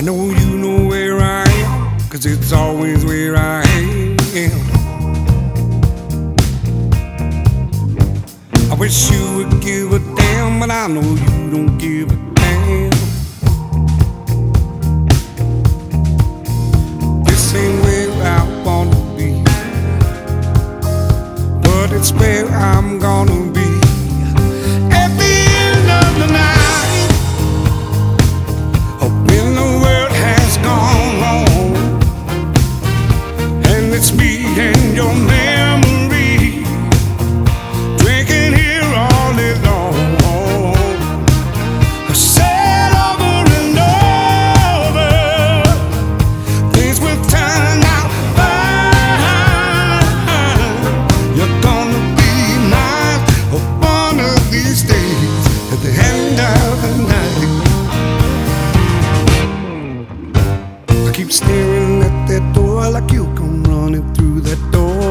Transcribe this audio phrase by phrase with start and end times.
[0.00, 3.62] I know you know where I am, cause it's always where I
[4.34, 4.58] am.
[8.70, 12.90] I wish you would give a damn, but I know you don't give a damn.
[17.24, 19.42] This ain't where I wanna be,
[21.60, 23.59] but it's where I'm gonna be.
[61.20, 65.04] keep staring at that door like you come running through that door.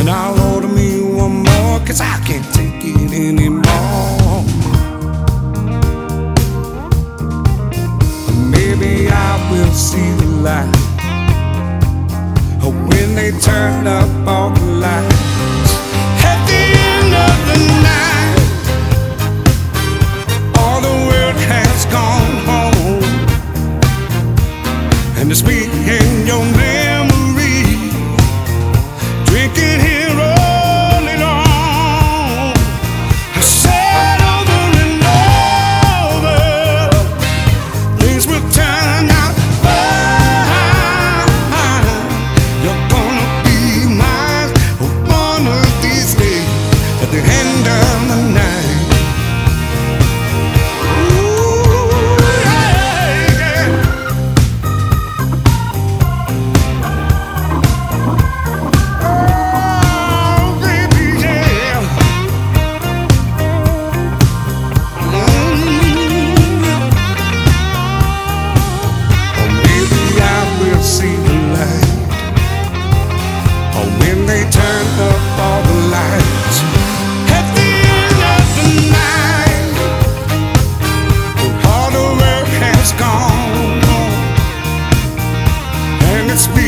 [0.00, 4.42] And I'll order me one more, cause I can't take it anymore.
[8.50, 10.74] Maybe I will see the light
[12.90, 15.17] when they turn up all the lights.
[47.00, 48.77] at the end of the night.
[86.38, 86.67] speak.